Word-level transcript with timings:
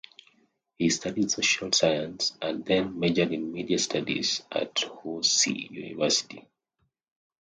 He 0.79 0.89
studied 0.89 1.29
social 1.29 1.71
science 1.71 2.35
and 2.41 2.65
then 2.65 2.99
majored 2.99 3.31
in 3.31 3.51
media 3.53 3.77
studies 3.77 4.41
at 4.51 4.73
Housei 4.77 5.69
University. 5.69 6.47